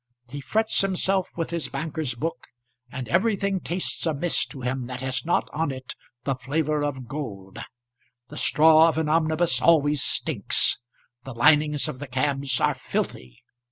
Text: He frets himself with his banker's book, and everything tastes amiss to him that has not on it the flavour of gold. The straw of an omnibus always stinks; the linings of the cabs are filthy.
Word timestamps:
He 0.31 0.41
frets 0.41 0.81
himself 0.81 1.29
with 1.37 1.51
his 1.51 1.69
banker's 1.69 2.15
book, 2.15 2.47
and 2.91 3.07
everything 3.07 3.59
tastes 3.59 4.07
amiss 4.07 4.47
to 4.47 4.61
him 4.61 4.87
that 4.87 4.99
has 5.01 5.23
not 5.27 5.47
on 5.53 5.69
it 5.71 5.93
the 6.23 6.33
flavour 6.33 6.81
of 6.83 7.07
gold. 7.07 7.59
The 8.29 8.37
straw 8.37 8.87
of 8.89 8.97
an 8.97 9.07
omnibus 9.09 9.61
always 9.61 10.01
stinks; 10.01 10.79
the 11.23 11.35
linings 11.35 11.87
of 11.87 11.99
the 11.99 12.07
cabs 12.07 12.59
are 12.59 12.73
filthy. 12.73 13.43